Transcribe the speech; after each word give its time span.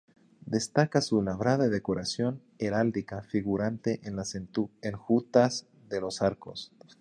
Destaca 0.47 0.99
su 0.99 1.21
labrada 1.21 1.69
decoración 1.69 2.41
heráldica 2.57 3.21
figurante 3.21 3.99
en 4.01 4.15
las 4.15 4.33
enjutas 4.33 5.67
de 5.89 6.01
los 6.01 6.23
arcos. 6.23 6.71